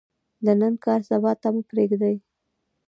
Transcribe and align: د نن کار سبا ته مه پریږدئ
د 0.45 0.47
نن 0.59 0.73
کار 0.85 0.99
سبا 1.09 1.31
ته 1.41 1.47
مه 1.53 1.61
پریږدئ 1.71 2.15